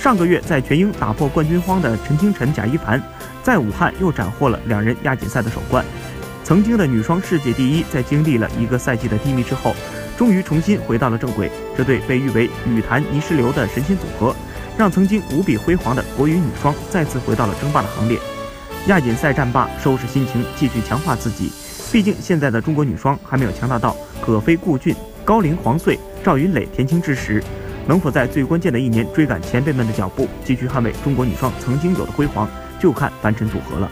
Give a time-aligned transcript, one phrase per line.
[0.00, 2.98] 上个月在全英打破冠军荒的陈清晨、贾一凡，
[3.42, 5.84] 在武汉又斩获了两人亚锦赛的首冠。
[6.42, 9.74] 曾经的女双世界第一，在经历了一个赛季的低迷之后，
[10.16, 11.52] 终于重新回到了正轨。
[11.76, 14.34] 这对被誉为羽坛泥石流的神仙组合，
[14.78, 18.18] 让曾经无比辉煌的国羽女双再次回到了争霸的行列。
[18.86, 21.52] 亚锦赛战罢，收拾心情，继续强化自己。
[21.92, 24.96] 毕竟现在的中国女双还没有强大到可飞顾俊、
[25.26, 27.44] 高龄黄穗、赵云蕾、田青之时。
[27.86, 32.48] 能否在最关键的一年追赶前辈们的脚步，继续捍卫中国女双曾经有的辉煌，
[32.78, 33.90] 就看樊晨组合了。